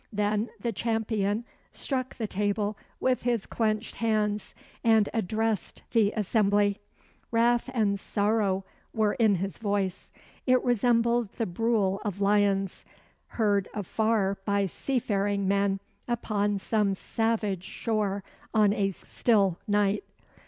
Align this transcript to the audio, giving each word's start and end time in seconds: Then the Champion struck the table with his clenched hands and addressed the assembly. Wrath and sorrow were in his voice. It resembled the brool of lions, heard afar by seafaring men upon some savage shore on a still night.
Then 0.11 0.49
the 0.59 0.71
Champion 0.71 1.45
struck 1.71 2.17
the 2.17 2.25
table 2.25 2.75
with 2.99 3.21
his 3.21 3.45
clenched 3.45 3.97
hands 3.97 4.55
and 4.83 5.07
addressed 5.13 5.83
the 5.91 6.11
assembly. 6.15 6.79
Wrath 7.29 7.69
and 7.71 7.99
sorrow 7.99 8.65
were 8.95 9.13
in 9.13 9.35
his 9.35 9.59
voice. 9.59 10.09
It 10.47 10.63
resembled 10.63 11.29
the 11.37 11.45
brool 11.45 12.01
of 12.03 12.19
lions, 12.19 12.83
heard 13.37 13.69
afar 13.75 14.39
by 14.43 14.65
seafaring 14.65 15.47
men 15.47 15.79
upon 16.07 16.57
some 16.57 16.95
savage 16.95 17.63
shore 17.65 18.23
on 18.55 18.73
a 18.73 18.89
still 18.89 19.59
night. 19.67 20.03